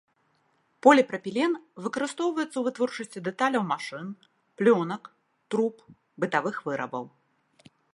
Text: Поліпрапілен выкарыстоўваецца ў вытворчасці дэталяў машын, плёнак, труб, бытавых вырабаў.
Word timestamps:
Поліпрапілен 0.85 1.53
выкарыстоўваецца 1.87 2.51
ў 2.57 2.63
вытворчасці 2.69 3.23
дэталяў 3.29 3.63
машын, 3.75 4.07
плёнак, 4.63 5.03
труб, 5.55 5.75
бытавых 6.25 6.55
вырабаў. 6.71 7.05